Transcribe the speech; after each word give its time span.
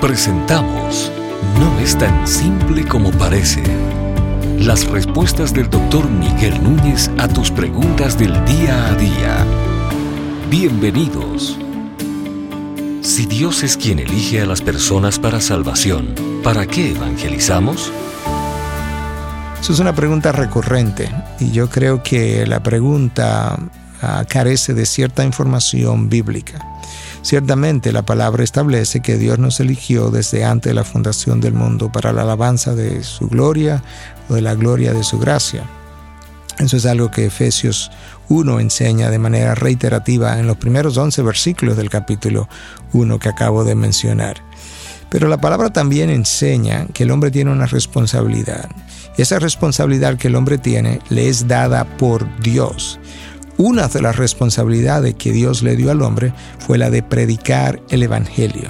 Presentamos 0.00 1.10
No 1.58 1.80
es 1.80 1.96
tan 1.96 2.28
simple 2.28 2.84
como 2.86 3.10
parece. 3.12 3.62
Las 4.58 4.86
respuestas 4.86 5.54
del 5.54 5.70
doctor 5.70 6.10
Miguel 6.10 6.62
Núñez 6.62 7.10
a 7.16 7.26
tus 7.28 7.50
preguntas 7.50 8.18
del 8.18 8.32
día 8.44 8.88
a 8.88 8.94
día. 8.94 9.46
Bienvenidos. 10.50 11.58
Si 13.00 13.24
Dios 13.24 13.62
es 13.62 13.78
quien 13.78 13.98
elige 13.98 14.42
a 14.42 14.46
las 14.46 14.60
personas 14.60 15.18
para 15.18 15.40
salvación, 15.40 16.14
¿para 16.44 16.66
qué 16.66 16.90
evangelizamos? 16.90 17.90
Eso 19.58 19.72
es 19.72 19.78
una 19.78 19.94
pregunta 19.94 20.30
recurrente 20.30 21.10
y 21.40 21.52
yo 21.52 21.70
creo 21.70 22.02
que 22.02 22.46
la 22.46 22.62
pregunta 22.62 23.58
uh, 24.02 24.24
carece 24.28 24.74
de 24.74 24.84
cierta 24.84 25.24
información 25.24 26.10
bíblica. 26.10 26.58
Ciertamente 27.26 27.90
la 27.90 28.06
palabra 28.06 28.44
establece 28.44 29.00
que 29.00 29.16
Dios 29.16 29.40
nos 29.40 29.58
eligió 29.58 30.12
desde 30.12 30.44
antes 30.44 30.70
de 30.70 30.74
la 30.74 30.84
fundación 30.84 31.40
del 31.40 31.54
mundo 31.54 31.90
para 31.90 32.12
la 32.12 32.22
alabanza 32.22 32.76
de 32.76 33.02
su 33.02 33.26
gloria 33.26 33.82
o 34.28 34.34
de 34.34 34.42
la 34.42 34.54
gloria 34.54 34.92
de 34.92 35.02
su 35.02 35.18
gracia. 35.18 35.64
Eso 36.60 36.76
es 36.76 36.86
algo 36.86 37.10
que 37.10 37.26
Efesios 37.26 37.90
1 38.28 38.60
enseña 38.60 39.10
de 39.10 39.18
manera 39.18 39.56
reiterativa 39.56 40.38
en 40.38 40.46
los 40.46 40.56
primeros 40.58 40.96
11 40.96 41.20
versículos 41.22 41.76
del 41.76 41.90
capítulo 41.90 42.48
1 42.92 43.18
que 43.18 43.28
acabo 43.28 43.64
de 43.64 43.74
mencionar. 43.74 44.36
Pero 45.10 45.26
la 45.26 45.40
palabra 45.40 45.70
también 45.72 46.10
enseña 46.10 46.86
que 46.94 47.02
el 47.02 47.10
hombre 47.10 47.32
tiene 47.32 47.50
una 47.50 47.66
responsabilidad. 47.66 48.68
Y 49.18 49.22
esa 49.22 49.40
responsabilidad 49.40 50.16
que 50.16 50.28
el 50.28 50.36
hombre 50.36 50.58
tiene 50.58 51.00
le 51.08 51.28
es 51.28 51.48
dada 51.48 51.86
por 51.96 52.24
Dios. 52.40 53.00
Una 53.58 53.88
de 53.88 54.02
las 54.02 54.16
responsabilidades 54.16 55.14
que 55.14 55.32
Dios 55.32 55.62
le 55.62 55.76
dio 55.76 55.90
al 55.90 56.02
hombre 56.02 56.34
fue 56.58 56.76
la 56.76 56.90
de 56.90 57.02
predicar 57.02 57.80
el 57.88 58.02
Evangelio. 58.02 58.68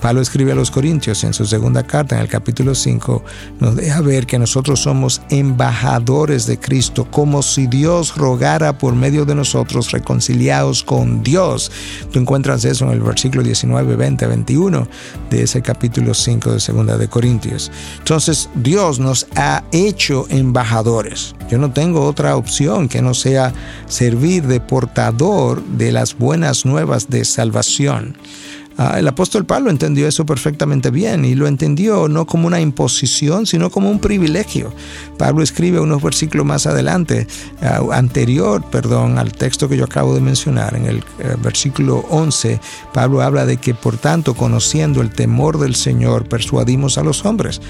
Pablo 0.00 0.20
escribe 0.20 0.52
a 0.52 0.54
los 0.54 0.70
Corintios 0.70 1.24
en 1.24 1.32
su 1.32 1.46
segunda 1.46 1.82
carta, 1.82 2.16
en 2.16 2.22
el 2.22 2.28
capítulo 2.28 2.74
5, 2.74 3.24
nos 3.60 3.76
deja 3.76 4.02
ver 4.02 4.26
que 4.26 4.38
nosotros 4.38 4.80
somos 4.80 5.22
embajadores 5.30 6.46
de 6.46 6.58
Cristo, 6.58 7.06
como 7.10 7.42
si 7.42 7.66
Dios 7.66 8.14
rogara 8.14 8.76
por 8.76 8.94
medio 8.94 9.24
de 9.24 9.34
nosotros 9.34 9.90
reconciliados 9.90 10.82
con 10.82 11.22
Dios. 11.22 11.72
Tú 12.12 12.18
encuentras 12.18 12.64
eso 12.66 12.84
en 12.84 12.92
el 12.92 13.00
versículo 13.00 13.42
19, 13.42 13.96
20, 13.96 14.26
21 14.26 14.88
de 15.30 15.42
ese 15.42 15.62
capítulo 15.62 16.12
5 16.12 16.52
de 16.52 16.60
segunda 16.60 16.98
de 16.98 17.08
Corintios. 17.08 17.72
Entonces, 17.98 18.50
Dios 18.54 19.00
nos 19.00 19.26
ha 19.34 19.64
hecho 19.72 20.26
embajadores. 20.28 21.34
Yo 21.50 21.56
no 21.56 21.72
tengo 21.72 22.04
otra 22.04 22.36
opción 22.36 22.88
que 22.88 23.00
no 23.00 23.14
sea 23.14 23.52
servir 23.86 24.46
de 24.46 24.60
portador 24.60 25.64
de 25.64 25.90
las 25.90 26.16
buenas 26.16 26.66
nuevas 26.66 27.08
de 27.08 27.24
salvación. 27.24 28.16
Ah, 28.82 28.98
el 28.98 29.06
apóstol 29.06 29.44
Pablo 29.44 29.68
entendió 29.68 30.08
eso 30.08 30.24
perfectamente 30.24 30.90
bien 30.90 31.26
y 31.26 31.34
lo 31.34 31.46
entendió 31.46 32.08
no 32.08 32.24
como 32.24 32.46
una 32.46 32.62
imposición, 32.62 33.44
sino 33.44 33.68
como 33.68 33.90
un 33.90 33.98
privilegio. 33.98 34.72
Pablo 35.18 35.42
escribe 35.42 35.80
unos 35.80 36.02
versículos 36.02 36.46
más 36.46 36.66
adelante, 36.66 37.26
ah, 37.60 37.82
anterior, 37.92 38.64
perdón, 38.70 39.18
al 39.18 39.34
texto 39.34 39.68
que 39.68 39.76
yo 39.76 39.84
acabo 39.84 40.14
de 40.14 40.22
mencionar, 40.22 40.74
en 40.76 40.86
el 40.86 40.96
eh, 41.18 41.36
versículo 41.42 42.06
11, 42.08 42.58
Pablo 42.94 43.20
habla 43.20 43.44
de 43.44 43.58
que 43.58 43.74
por 43.74 43.98
tanto, 43.98 44.32
conociendo 44.32 45.02
el 45.02 45.10
temor 45.10 45.58
del 45.58 45.74
Señor, 45.74 46.26
persuadimos 46.26 46.96
a 46.96 47.02
los 47.02 47.26
hombres. 47.26 47.60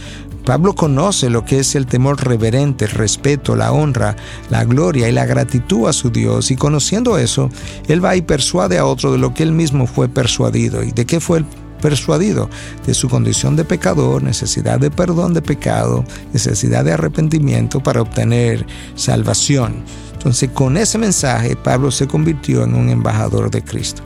Pablo 0.50 0.74
conoce 0.74 1.30
lo 1.30 1.44
que 1.44 1.60
es 1.60 1.76
el 1.76 1.86
temor 1.86 2.26
reverente, 2.26 2.86
el 2.86 2.90
respeto, 2.90 3.54
la 3.54 3.70
honra, 3.70 4.16
la 4.48 4.64
gloria 4.64 5.08
y 5.08 5.12
la 5.12 5.24
gratitud 5.24 5.86
a 5.86 5.92
su 5.92 6.10
Dios 6.10 6.50
y 6.50 6.56
conociendo 6.56 7.18
eso, 7.18 7.50
él 7.86 8.04
va 8.04 8.16
y 8.16 8.22
persuade 8.22 8.76
a 8.76 8.84
otro 8.84 9.12
de 9.12 9.18
lo 9.18 9.32
que 9.32 9.44
él 9.44 9.52
mismo 9.52 9.86
fue 9.86 10.08
persuadido. 10.08 10.82
¿Y 10.82 10.90
de 10.90 11.06
qué 11.06 11.20
fue 11.20 11.44
persuadido? 11.80 12.50
De 12.84 12.94
su 12.94 13.08
condición 13.08 13.54
de 13.54 13.64
pecador, 13.64 14.24
necesidad 14.24 14.80
de 14.80 14.90
perdón 14.90 15.34
de 15.34 15.40
pecado, 15.40 16.04
necesidad 16.32 16.84
de 16.84 16.94
arrepentimiento 16.94 17.80
para 17.80 18.02
obtener 18.02 18.66
salvación. 18.96 19.84
Entonces 20.14 20.50
con 20.52 20.76
ese 20.76 20.98
mensaje 20.98 21.54
Pablo 21.54 21.92
se 21.92 22.08
convirtió 22.08 22.64
en 22.64 22.74
un 22.74 22.88
embajador 22.88 23.52
de 23.52 23.62
Cristo. 23.62 24.02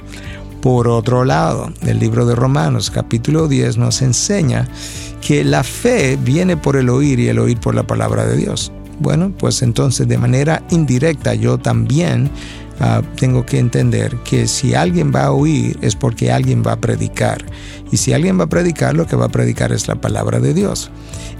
Por 0.64 0.88
otro 0.88 1.26
lado, 1.26 1.70
el 1.82 1.98
libro 1.98 2.24
de 2.24 2.34
Romanos 2.34 2.90
capítulo 2.90 3.48
10 3.48 3.76
nos 3.76 4.00
enseña 4.00 4.66
que 5.20 5.44
la 5.44 5.62
fe 5.62 6.16
viene 6.16 6.56
por 6.56 6.76
el 6.76 6.88
oír 6.88 7.20
y 7.20 7.28
el 7.28 7.38
oír 7.38 7.60
por 7.60 7.74
la 7.74 7.86
palabra 7.86 8.24
de 8.24 8.38
Dios. 8.38 8.72
Bueno, 8.98 9.30
pues 9.38 9.60
entonces 9.60 10.08
de 10.08 10.16
manera 10.16 10.62
indirecta 10.70 11.34
yo 11.34 11.58
también 11.58 12.30
uh, 12.80 13.02
tengo 13.16 13.44
que 13.44 13.58
entender 13.58 14.16
que 14.24 14.48
si 14.48 14.74
alguien 14.74 15.12
va 15.14 15.24
a 15.24 15.32
oír 15.32 15.76
es 15.82 15.96
porque 15.96 16.32
alguien 16.32 16.62
va 16.66 16.72
a 16.72 16.80
predicar. 16.80 17.44
Y 17.92 17.98
si 17.98 18.14
alguien 18.14 18.40
va 18.40 18.44
a 18.44 18.48
predicar, 18.48 18.94
lo 18.94 19.06
que 19.06 19.16
va 19.16 19.26
a 19.26 19.32
predicar 19.32 19.70
es 19.70 19.86
la 19.86 19.96
palabra 19.96 20.40
de 20.40 20.54
Dios. 20.54 20.90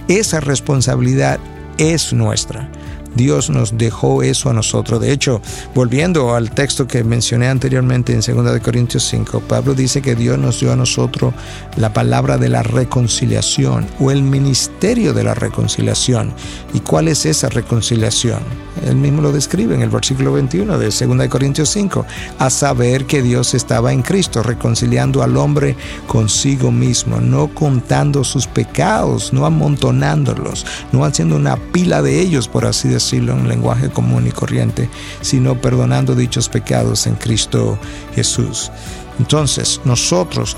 Esa 0.07 0.39
responsabilidad 0.39 1.39
es 1.77 2.13
nuestra. 2.13 2.69
Dios 3.15 3.49
nos 3.49 3.77
dejó 3.77 4.23
eso 4.23 4.49
a 4.49 4.53
nosotros. 4.53 4.99
De 4.99 5.11
hecho, 5.11 5.41
volviendo 5.73 6.35
al 6.35 6.51
texto 6.51 6.85
que 6.85 7.03
mencioné 7.03 7.47
anteriormente 7.47 8.13
en 8.13 8.19
2 8.19 8.59
Corintios 8.59 9.03
5, 9.07 9.41
Pablo 9.41 9.73
dice 9.73 10.01
que 10.01 10.15
Dios 10.15 10.37
nos 10.37 10.59
dio 10.59 10.73
a 10.73 10.75
nosotros 10.75 11.33
la 11.77 11.93
palabra 11.93 12.37
de 12.37 12.49
la 12.49 12.61
reconciliación 12.63 13.87
o 13.99 14.11
el 14.11 14.21
ministerio 14.21 15.13
de 15.13 15.23
la 15.23 15.33
reconciliación. 15.33 16.33
¿Y 16.73 16.81
cuál 16.81 17.07
es 17.07 17.25
esa 17.25 17.49
reconciliación? 17.49 18.64
Él 18.83 18.95
mismo 18.95 19.21
lo 19.21 19.31
describe 19.31 19.75
en 19.75 19.81
el 19.81 19.89
versículo 19.89 20.33
21 20.33 20.77
de 20.77 20.85
2 20.85 21.27
Corintios 21.29 21.69
5, 21.69 22.05
a 22.39 22.49
saber 22.49 23.05
que 23.05 23.21
Dios 23.21 23.53
estaba 23.53 23.93
en 23.93 24.01
Cristo, 24.01 24.43
reconciliando 24.43 25.23
al 25.23 25.37
hombre 25.37 25.75
consigo 26.07 26.71
mismo, 26.71 27.19
no 27.21 27.47
contando 27.47 28.23
sus 28.23 28.47
pecados, 28.47 29.33
no 29.33 29.45
amontonándolos, 29.45 30.65
no 30.91 31.05
haciendo 31.05 31.35
una 31.35 31.57
pila 31.57 32.01
de 32.01 32.19
ellos, 32.19 32.47
por 32.47 32.65
así 32.65 32.87
decirlo 32.87 33.33
en 33.33 33.47
lenguaje 33.47 33.89
común 33.89 34.27
y 34.27 34.31
corriente, 34.31 34.89
sino 35.21 35.55
perdonando 35.55 36.15
dichos 36.15 36.49
pecados 36.49 37.07
en 37.07 37.15
Cristo 37.15 37.77
Jesús. 38.13 38.71
Entonces, 39.19 39.79
nosotros 39.85 40.57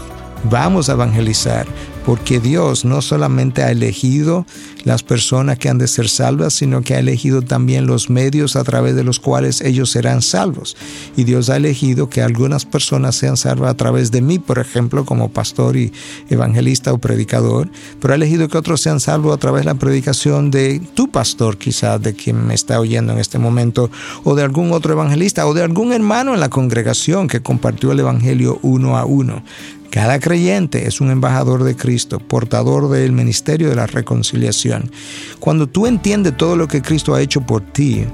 vamos 0.50 0.90
a 0.90 0.94
evangelizar 0.94 1.68
porque 2.08 2.40
Dios 2.40 2.86
no 2.86 3.02
solamente 3.02 3.64
ha 3.64 3.70
elegido 3.70 4.46
las 4.86 5.04
personas 5.04 5.60
que 5.60 5.68
han 5.68 5.78
de 5.78 5.90
ser 5.90 6.08
salvas, 6.08 6.54
sino 6.54 6.82
que 6.82 6.96
ha 6.96 7.00
elegido 7.00 7.42
también 7.42 7.86
los 7.86 8.10
medios 8.10 8.56
a 8.56 8.64
través 8.64 8.96
de 8.96 9.04
los 9.04 9.20
cuales 9.20 9.60
ellos 9.60 9.92
serán 9.92 10.22
salvos. 10.22 10.78
Y 11.18 11.26
Dios 11.26 11.50
ha 11.50 11.58
elegido 11.58 12.10
que 12.10 12.22
algunas 12.22 12.64
personas 12.64 13.18
sean 13.18 13.36
salvas 13.36 13.72
a 13.72 13.76
través 13.76 14.10
de 14.12 14.22
mí, 14.22 14.40
por 14.40 14.58
ejemplo, 14.58 15.04
como 15.04 15.28
pastor 15.28 15.76
y 15.76 15.92
evangelista 16.30 16.94
o 16.94 16.98
predicador, 16.98 17.70
pero 18.00 18.14
ha 18.14 18.16
elegido 18.16 18.48
que 18.48 18.58
otros 18.58 18.80
sean 18.80 19.02
salvos 19.02 19.36
a 19.36 19.38
través 19.38 19.64
de 19.64 19.66
la 19.66 19.76
predicación 19.76 20.50
de 20.50 20.80
tu 20.94 21.12
pastor, 21.12 21.58
quizás 21.58 22.02
de 22.02 22.14
quien 22.14 22.48
me 22.48 22.54
está 22.54 22.80
oyendo 22.80 23.12
en 23.12 23.20
este 23.20 23.38
momento, 23.38 23.92
o 24.24 24.34
de 24.34 24.44
algún 24.44 24.72
otro 24.72 24.94
evangelista, 24.94 25.46
o 25.46 25.54
de 25.54 25.62
algún 25.62 25.92
hermano 25.92 26.34
en 26.34 26.40
la 26.40 26.48
congregación 26.48 27.28
que 27.28 27.42
compartió 27.42 27.92
el 27.92 28.00
Evangelio 28.00 28.60
uno 28.62 28.98
a 28.98 29.04
uno. 29.04 29.44
Cada 29.90 30.20
creyente 30.20 30.88
es 30.88 31.02
un 31.02 31.12
embajador 31.12 31.64
de 31.64 31.76
Cristo, 31.76 32.20
portador 32.20 32.90
del 32.90 33.12
ministerio 33.12 33.70
de 33.70 33.76
la 33.76 33.88
reconciliación. 33.88 34.92
Cuando 35.40 35.68
tú 35.68 35.88
entiendes 35.88 36.36
todo 36.38 36.56
lo 36.56 36.68
que 36.68 36.82
Cristo 36.82 37.16
ha 37.16 37.22
hecho 37.22 37.42
por 37.42 37.62
ti, 37.62 38.06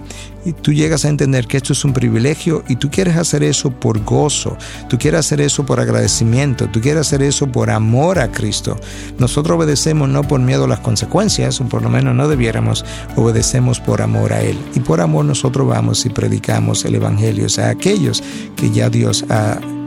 y 0.45 0.53
tú 0.53 0.73
llegas 0.73 1.05
a 1.05 1.09
entender 1.09 1.47
que 1.47 1.57
esto 1.57 1.73
es 1.73 1.85
un 1.85 1.93
privilegio 1.93 2.63
y 2.67 2.75
tú 2.75 2.89
quieres 2.89 3.15
hacer 3.17 3.43
eso 3.43 3.71
por 3.71 4.03
gozo, 4.03 4.57
tú 4.89 4.97
quieres 4.97 5.21
hacer 5.21 5.41
eso 5.41 5.65
por 5.65 5.79
agradecimiento, 5.79 6.67
tú 6.67 6.81
quieres 6.81 7.01
hacer 7.01 7.21
eso 7.21 7.47
por 7.47 7.69
amor 7.69 8.19
a 8.19 8.31
Cristo. 8.31 8.77
Nosotros 9.17 9.57
obedecemos 9.57 10.09
no 10.09 10.23
por 10.23 10.39
miedo 10.39 10.65
a 10.65 10.67
las 10.67 10.79
consecuencias, 10.79 11.61
o 11.61 11.65
por 11.65 11.81
lo 11.81 11.89
menos 11.89 12.15
no 12.15 12.27
debiéramos, 12.27 12.83
obedecemos 13.15 13.79
por 13.79 14.01
amor 14.01 14.33
a 14.33 14.41
Él. 14.41 14.57
Y 14.75 14.81
por 14.81 15.01
amor 15.01 15.25
nosotros 15.25 15.67
vamos 15.67 16.05
y 16.05 16.09
predicamos 16.09 16.83
el 16.85 16.95
Evangelio 16.95 17.47
a 17.57 17.69
aquellos 17.69 18.23
que 18.55 18.69
ya 18.71 18.89
Dios 18.89 19.25
ha 19.29 19.59